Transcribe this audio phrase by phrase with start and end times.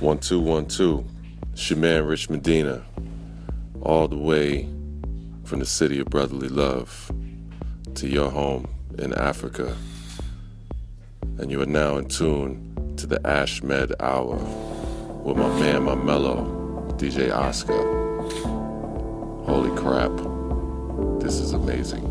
[0.00, 1.04] One two one two.
[1.52, 2.82] It's your man Rich Medina,
[3.82, 4.66] all the way
[5.44, 7.12] from the city of brotherly love
[7.96, 8.66] to your home
[8.98, 9.76] in Africa.
[11.36, 14.36] And you are now in tune to the Ashmed Hour
[15.22, 16.46] with my man, my mellow,
[16.96, 17.82] DJ Oscar.
[19.44, 20.12] Holy crap,
[21.20, 22.09] this is amazing.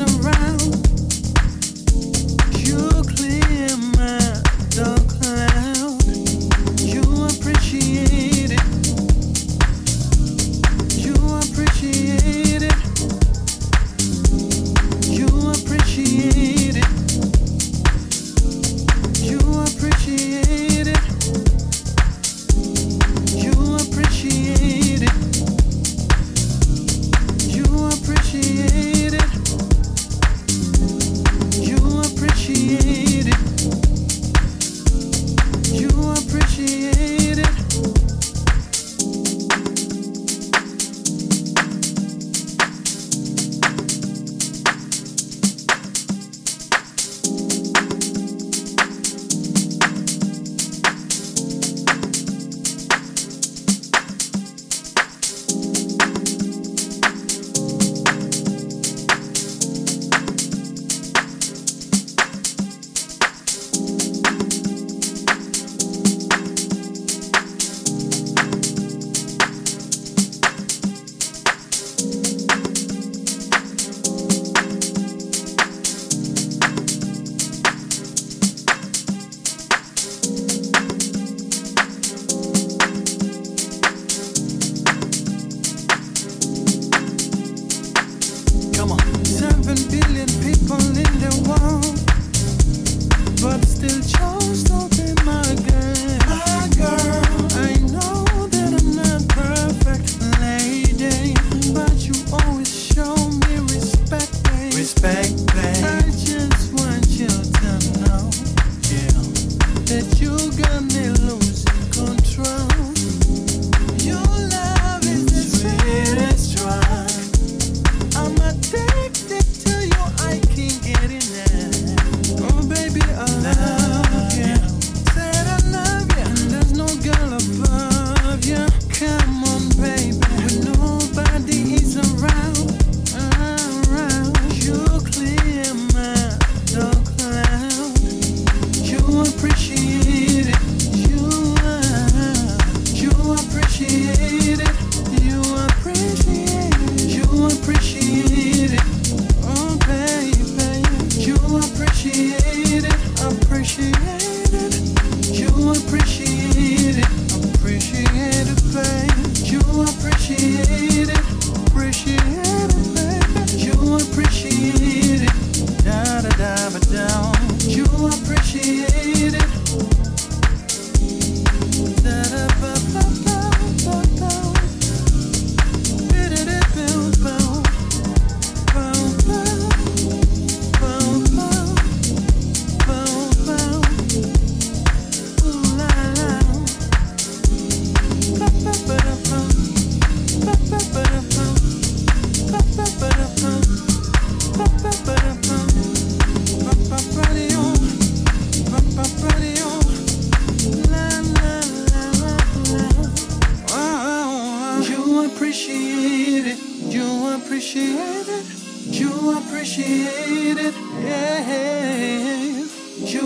[0.00, 0.43] around.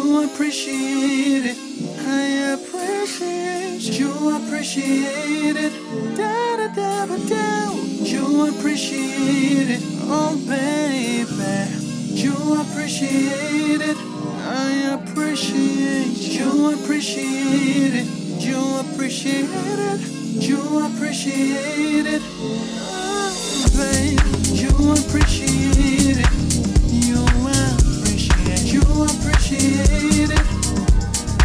[0.09, 1.59] You appreciate it.
[2.01, 5.73] I appreciate you appreciate it.
[6.17, 7.73] Da da da da da.
[8.13, 9.83] You appreciate it.
[10.09, 11.29] Oh baby,
[12.23, 13.99] you appreciate it.
[14.41, 18.09] I appreciate you appreciate it.
[18.41, 20.01] You appreciate it.
[20.49, 22.23] You appreciate it.
[22.81, 23.31] Oh,
[23.77, 24.21] babe,
[24.57, 26.31] you appreciate it.
[27.07, 28.73] You appreciate.
[28.73, 29.78] You appreciate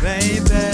[0.04, 0.73] baby.